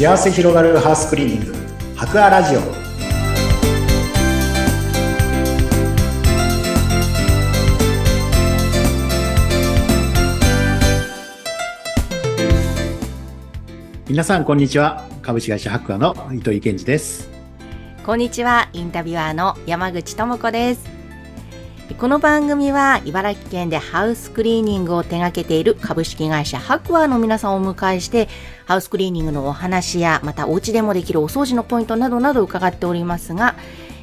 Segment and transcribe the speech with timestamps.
[0.00, 1.54] 幸せ広がるハウスクリーニング。
[1.94, 2.60] 博アラジオ。
[14.08, 15.06] 皆さんこんにちは。
[15.20, 17.28] 株式会社博アの糸井健二です。
[18.06, 18.70] こんにちは。
[18.72, 21.00] インタビュアーの山口智子です。
[21.98, 28.28] この番組は茨城県でハウスクリーニングを手掛けている株式会社ハクアの皆さんをお迎えして
[28.70, 33.56] ハウスクリーニングのお話やまたお家でもできるお掃除のポイントなどなど伺っておりますが、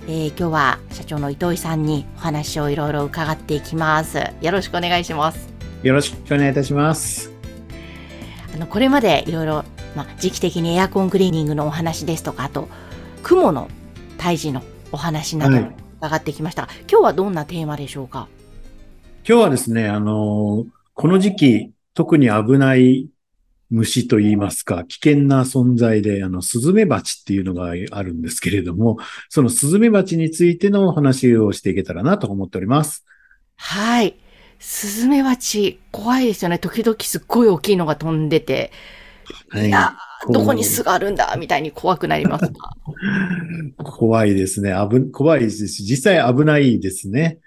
[0.09, 4.19] えー、今日は社長の糸井さんにお話をいろいろ伺っていきます。
[4.41, 5.47] よろしくお願いします。
[5.83, 7.31] よろしくお願いいたします。
[8.53, 9.63] あのこれまでいろいろ
[9.95, 12.67] まあ、時期的にエアコンクリーニングのお話ですとかあと
[13.23, 13.69] 雲の
[14.17, 16.67] 退治のお話など、はい伺ってきました。
[16.91, 18.27] 今日はどんなテーマでしょうか？
[19.25, 23.07] 今日はですね、あの、この時期、特に危ない
[23.69, 28.97] 虫と言いますか、危険な存在で、あの、スズメバチっていうのがあるんですけれども、
[29.29, 33.05] そのスズメバチについてのお話をしていけたらなと思っております。
[33.57, 34.15] はい。
[34.59, 36.59] スズメバチ、怖いですよね。
[36.59, 38.71] 時々すっごい大きいのが飛んでて。
[39.49, 39.97] はい、いや、
[40.31, 42.53] どこに巣があるんだみたいに怖くなりますか
[43.83, 44.73] 怖いですね。
[44.89, 47.39] 危、怖いですし、実際危ないですね。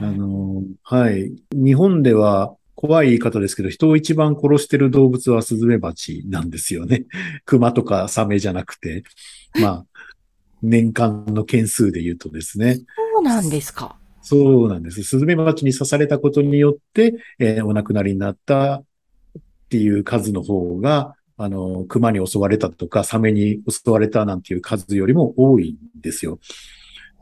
[0.00, 1.32] あの、はい。
[1.52, 7.04] 日本では怖い言い方ですけど、人を一番殺してる動物はスズメバチなんですよね。
[7.46, 9.04] 熊とかサメじゃなくて。
[9.60, 9.86] まあ、
[10.62, 12.74] 年間の件数で言うとですね。
[12.74, 12.82] そ
[13.20, 13.96] うなんですか。
[14.20, 15.04] そうなんです。
[15.04, 18.82] スズメバチに刺されたことによって、えー、お亡くなりになったっ
[19.68, 26.40] ていう数の方が、あの、熊に襲われたとか、サメに襲われたなんていう数よりも多いんですよ。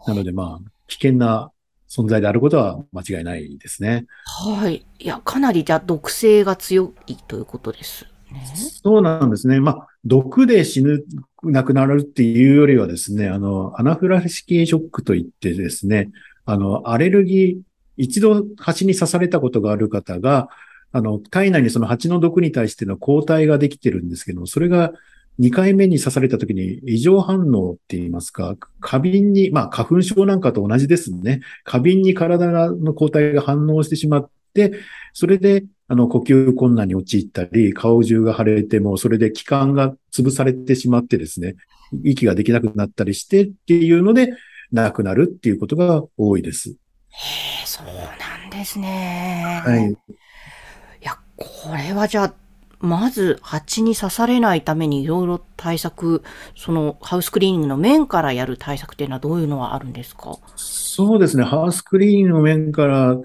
[0.07, 1.51] なのでまあ、危険な
[1.91, 4.07] 存在であることは間違いないですね。
[4.25, 4.87] はい。
[4.99, 8.47] いや、かなりじゃ毒性が強いということですね。
[8.83, 9.61] そうなんですね。
[9.61, 11.05] まあ、毒で死ぬ、
[11.43, 16.11] 亡くなるっていうよりはですね、あの、アナフラキシーショックといってですね、
[16.45, 17.61] あの、アレルギー、
[17.97, 20.49] 一度蜂に刺されたことがある方が、
[20.93, 24.93] あの、体内にその蜂の毒に対しての抗体ができてるんですけど、それが
[25.41, 31.41] 2回目に刺された時に異常反応って言いますか、過敏に、まあ花粉症なんかと同じですね。
[31.65, 34.73] 過敏に体の抗体が反応してしまって、
[35.13, 41.57] それで、あの、呼吸困難に陥ったり、顔中が腫れても、それで気管が潰されてしまってですね、
[42.05, 44.29] 息ができなくなったりしてっていうので、
[44.73, 46.71] 亡くなるっていうことが多いです。
[46.71, 46.75] へ
[47.65, 49.63] え、そうなんですね。
[49.65, 49.97] はい。
[51.41, 52.35] これはじゃあ、
[52.81, 56.23] まず蜂に刺されないためにいろいろ対策、
[56.57, 60.39] そのハウスクリーニングの面からやる対策っていうのはどういうのはあるんですか？
[60.57, 61.45] そうですね。
[61.45, 63.17] ハウスクリーニングの面から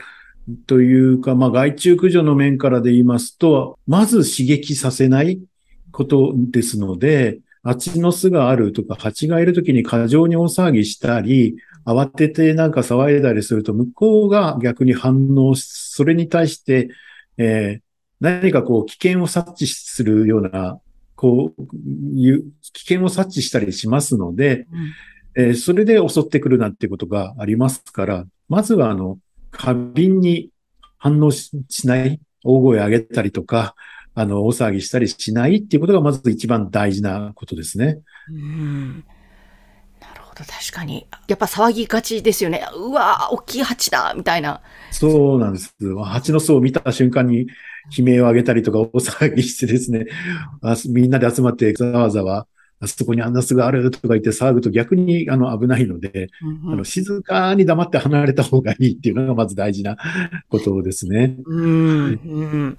[0.68, 5.40] というか、まあ害虫駆除の面からで言いますと、まず刺激させない
[5.92, 11.56] ことですので、蜂の巣があるとか、蜂がいるときに過剰に大騒ぎしたり、
[11.86, 16.90] 慌ててなんか騒いだりすると、向こうが逆に反応し、それに対して、
[17.38, 17.85] えー、
[18.32, 20.80] 何かこう、危険を察知するような、
[21.16, 22.44] こういう、
[22.74, 24.68] 危険を察知したりしますので、
[25.36, 29.20] うん、えー、それで襲ってくるなんてことがありますから、まずはあの、
[29.52, 30.50] 過敏に
[30.98, 31.52] 反応し
[31.86, 33.76] ない、大声上げたりとか、
[34.14, 38.00] あの、大騒ぎしたりしないっていうことがまず一番大事なことですね。
[38.30, 39.06] うん
[40.44, 41.08] 確かに。
[41.28, 42.68] やっぱ騒ぎがちですよね。
[42.76, 44.62] うわ大きい蜂だみたいな。
[44.92, 45.74] そうなんです。
[46.04, 47.48] 蜂の巣を見た瞬間に
[47.98, 50.08] 悲鳴を上げたりとか大騒ぎしてですね、
[50.90, 52.48] みんなで集まってざわざわ、
[52.80, 59.98] あそこにあんな巣があるとか言って騒ぐと逆にあの危ないので、うんうん、あの静かに黙って離れた方がいいっていうのがまず大事な
[60.50, 61.38] ことですね。
[61.46, 62.78] うん、うん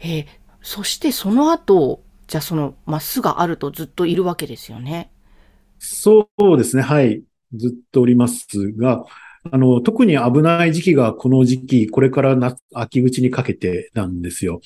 [0.00, 0.26] えー、
[0.62, 5.10] そしてその後、じゃあその、まっすがあるとずっといるわけですよね。
[5.78, 6.82] そうですね。
[6.82, 7.22] はい。
[7.54, 9.04] ずっとおりますが、
[9.50, 14.60] あの、特に危ない時期がこの時期、これから夏、秋口にかけてなんですよ。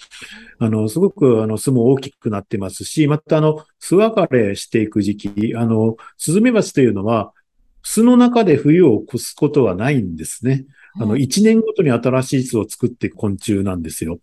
[0.59, 7.33] あの、すごく、あの、巣も大きくなってますし、また、あの、巣別れしていく時期、あの、スズメバチというのは、
[7.85, 10.65] 巣の中で冬を越すことはないんですね。
[11.01, 14.19] あの、一年ごとに新しい巣を作っていく昆虫なんですよ。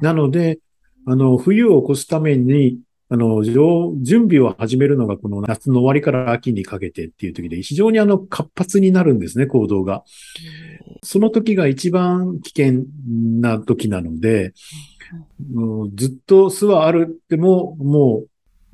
[0.00, 0.58] なので、
[1.06, 2.78] あの、冬を越すために、
[3.12, 10.02] あの、準備を始めるのがこの夏の終わりから秋にかけてっていう時で、非常にあの活発になるんですね、行動が。
[11.02, 12.84] その時が一番危険
[13.38, 14.54] な時なので、
[15.54, 18.22] うずっと巣はあるっても、も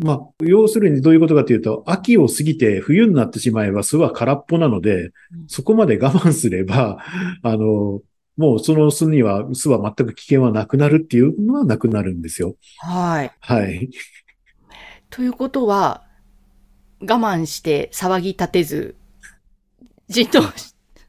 [0.01, 5.11] う、まあ、要するにどういうことかというと、秋を過ぎて冬になってしまえば巣は空っぽなので、
[5.49, 6.99] そこまで我慢すれば、
[7.43, 8.03] あの、
[8.37, 12.55] もうその巣には、巣は全く危険はなくなるっていうのはなくなるんですよ。
[12.79, 13.33] はい。
[13.41, 13.91] はい。
[15.11, 16.05] ということは、
[17.01, 18.97] 我慢して騒ぎ立てず、
[20.09, 20.41] じっと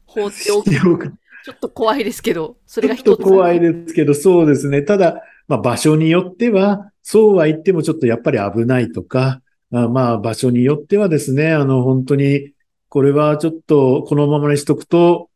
[0.06, 1.14] 放っておく。
[1.44, 3.04] ちょっと怖いですけど、それが一つ。
[3.04, 4.82] ちょっと怖いですけど、そうですね。
[4.82, 9.40] ただ、まあ場所によっては、そうは言ってもちょっとやっぱり危ないとか、
[9.72, 12.52] あまあ場所によってはですね、あの本当に、
[12.88, 15.30] これはちょっとこのままにしとくと、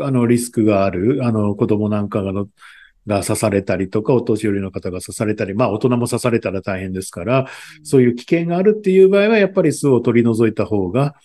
[0.00, 2.48] あのリスクがある、あの子供なんかがの、
[3.08, 7.48] が刺されたりとか、お年寄りの方が刺されたり、まあ大人も刺されたら大変ですから、
[7.82, 11.16] そういう危険があるっていう場合は、やっぱり巣を取り除いた方が、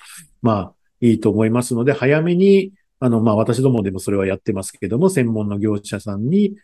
[0.42, 6.56] まあいいと思いますので、早めに、あの、まあ私どもでもそれはやってますけども、専門の業者さんに、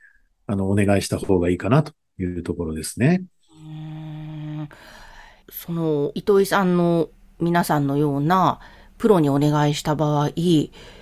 [0.48, 3.24] あの、お願いした方がいいかなというところですね。
[5.52, 7.10] その、糸井さんの
[7.42, 8.60] 皆さんのような、
[8.98, 10.32] プロにお願いした場合、はい。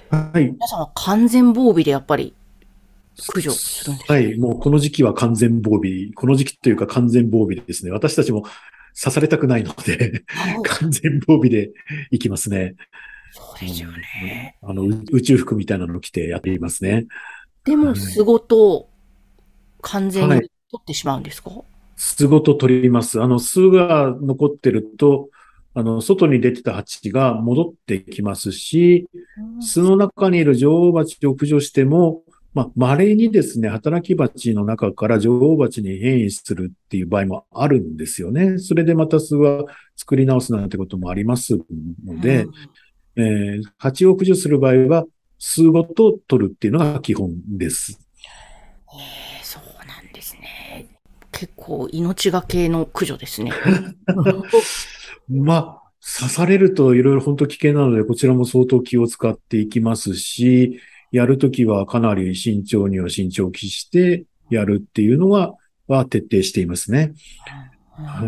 [0.09, 2.33] 皆さんは完全防備でやっぱり
[3.27, 4.37] 駆除するんですはい。
[4.37, 6.11] もうこの時期は完全防備。
[6.15, 7.91] この時期というか完全防備ですね。
[7.91, 8.43] 私たちも
[8.99, 10.23] 刺されたくないので
[10.63, 11.71] 完全防備で
[12.11, 12.75] いきますね。
[13.31, 14.57] そうですよね。
[14.61, 17.05] あの、宇宙服みたいなの着てやっていますね。
[17.63, 18.89] でも、巣ごと
[19.81, 21.63] 完全に取ってしまうんですか、はい、
[21.95, 23.21] 巣ごと取ります。
[23.21, 25.29] あの、巣が残ってると、
[25.73, 29.07] あの、外に出てた蜂が戻ってきますし、
[29.61, 32.23] 巣の中にいる女王蜂を駆除しても、
[32.57, 38.57] まあ、稀にですね、働き蜂の中から女王蜂に変異するっていう場合もあるんですよね。
[38.57, 39.65] それでまた巣は
[39.95, 41.59] 作り直すなんてこともあります
[42.03, 42.47] ので、
[43.15, 45.05] うん、えー、蜂を駆除する場合は、
[45.37, 47.99] 巣ごと取るっていうのが基本です。
[48.91, 50.97] えー、そうなんですね。
[51.31, 53.51] 結構命がけの駆除ですね。
[55.29, 60.79] まあ、刺されるといろいろ本当危険なので、こちらも相当気を使っていきますし、
[61.11, 65.53] やるときはかなり慎重には慎重を期してやるっていうのは、
[65.87, 67.13] は徹底していますね。
[67.95, 68.27] はい。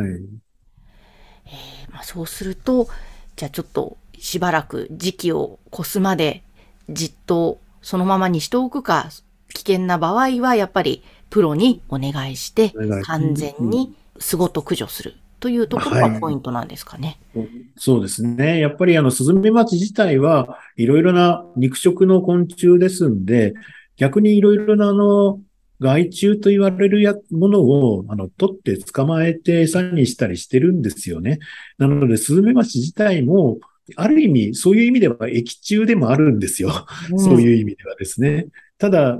[1.45, 2.87] えー、まあ、そうすると、
[3.35, 6.43] じゃあちょっとしばらく時期を越すまで
[6.89, 9.09] じっとそのままにしておくか、
[9.53, 12.73] 危険な場合はやっぱりプロにお願いして、
[13.03, 17.19] 完全に巣ごと駆除するというところがポイントなんですかね。
[17.33, 17.47] はい、
[17.77, 18.59] そうですね。
[18.59, 23.53] やっぱりあの、スズメバチ自体はいろいろな肉食の昆虫ですんで、
[23.97, 25.39] 逆にいろいろなあの、
[25.79, 31.39] 害虫と言われるやものを、あの、取って捕まえて餌にしたりしてるんですよね。
[31.77, 33.59] なので、スズメバチ自体も、
[33.95, 36.85] ある意味、そういう意味では液中でもあるんですよ。
[37.11, 38.47] うん、そういう意味ではですね。
[38.77, 39.17] ただ、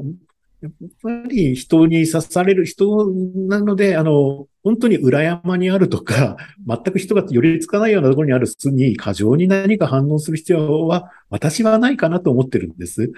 [0.62, 0.72] やっ
[1.02, 3.10] ぱり人に刺される人
[3.48, 6.36] なので、あの、本当に裏山にあるとか、
[6.68, 13.12] 全く人が寄りつかないようなところにある巣に過剰に何か反応する必要は、私はないかなと思ってるんです。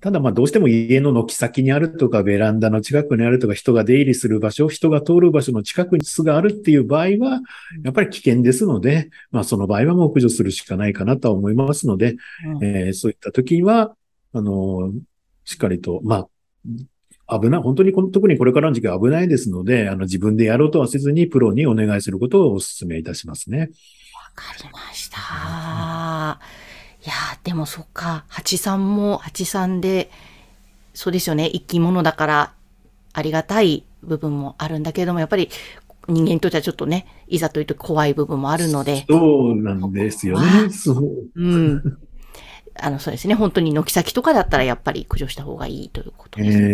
[0.00, 7.40] ただまあどうしても家の軒先にあるとか、ベランダの近くにあるとか、人が出入りする場所、人が通る場所の近くに巣があるっていう場合は、
[7.84, 12.16] やっぱり危険ですので、まあその場合はもう駆除するしかないかなとは思いますので、
[12.46, 13.94] うん、えー、そういった時には、
[14.32, 14.92] あの、
[15.44, 16.28] しっかりと、まあ、
[17.28, 23.58] 危ない、本当にこの、特にこれからの時期は危ないですので、あの、自分でやろうとはせずに、プロにお願いすることをお勧めいたしますね。
[23.60, 23.66] わ
[24.34, 26.40] かりました。
[27.02, 27.14] いや
[27.44, 30.10] でもそっか、蜂さんも蜂さんで、
[30.92, 32.52] そうですよね、生き物だから、
[33.12, 35.48] ありがたい部分もあるんだけれども、やっぱり
[36.08, 39.06] 人間にとってはちょっとね、いざというと怖い部分もあるので。
[39.08, 40.70] そうなんですよね。
[40.70, 41.30] そう。
[41.34, 41.98] うん。
[42.82, 43.34] あの、そうですね。
[43.34, 46.64] 本当に軒先とかだったらやっぱり駆除した方がいいということですね。
[46.64, 46.70] ええ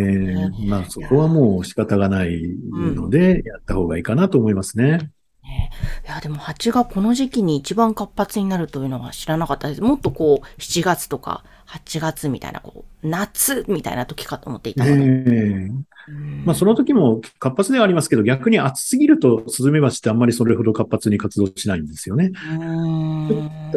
[0.46, 5.10] ー、まあそこはもう仕方がないので、やった方がいいかなと思いますね。
[5.46, 5.70] ね、
[6.04, 9.80] いや、でも蜂がこの時期に一番活発になるというのは知らなかったです。
[9.80, 15.02] もっとこう、7月とか8月みたいな、こう、夏みたいな時かと思っていたので。
[15.02, 22.32] えー、まあ、その時も活発ではありますけど、逆に暑すぎるとスズメバチってあんまりそれほど活発に活動しないんですよね。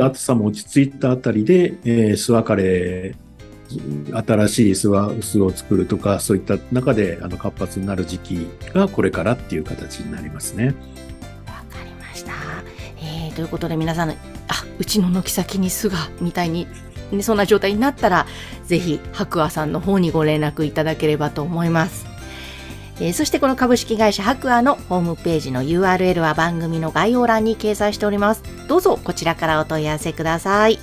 [0.01, 3.15] 暑さも落ち着いたあたりで、えー、巣別れ、
[4.13, 10.68] 新しい巣は巣を作るとか、そういった中であの活発になる時期がこれからっていう形になりますね。
[10.68, 10.72] わ
[11.70, 12.32] かりました
[13.01, 14.15] えー、ということで皆さん、あ、
[14.79, 16.68] うちの軒先に巣が、みたいに、
[17.12, 18.25] ね、そんな状態になったら、
[18.65, 22.09] ぜひ、白亜さんの方にご連絡いただければと思います。
[23.00, 28.44] えー、そしてこの株式会社白亜のホームページの URL は番組の概要欄に掲載しております。
[28.68, 30.79] どうぞこちらからお問い合わせください。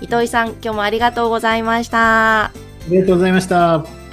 [0.00, 2.44] 糸井さん、今日もありがとうございました。
[2.46, 2.52] あ
[2.88, 4.05] りがとうございました。